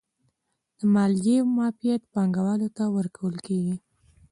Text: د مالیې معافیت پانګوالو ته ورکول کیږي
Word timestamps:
د 0.77 0.79
مالیې 0.93 1.37
معافیت 1.55 2.01
پانګوالو 2.13 2.67
ته 2.77 2.83
ورکول 2.97 3.35
کیږي 3.45 3.75